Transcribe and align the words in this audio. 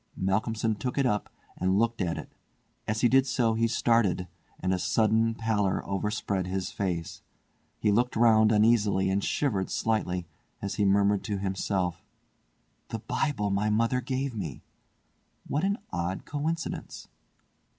Malcolmson 0.17 0.73
took 0.73 0.97
it 0.97 1.05
up 1.05 1.29
and 1.57 1.77
looked 1.77 2.01
at 2.01 2.17
it. 2.17 2.31
As 2.87 3.01
he 3.01 3.07
did 3.07 3.27
so 3.27 3.53
he 3.53 3.67
started, 3.67 4.27
and 4.59 4.73
a 4.73 4.79
sudden 4.79 5.35
pallor 5.35 5.85
overspread 5.85 6.47
his 6.47 6.71
face. 6.71 7.21
He 7.77 7.91
looked 7.91 8.15
round 8.15 8.51
uneasily 8.51 9.11
and 9.11 9.23
shivered 9.23 9.69
slightly, 9.69 10.25
as 10.59 10.73
he 10.73 10.85
murmured 10.85 11.23
to 11.25 11.37
himself: 11.37 12.03
"The 12.87 12.97
Bible 12.97 13.51
my 13.51 13.69
mother 13.69 14.01
gave 14.01 14.33
me! 14.33 14.63
What 15.47 15.63
an 15.63 15.77
odd 15.91 16.25
coincidence." 16.25 17.07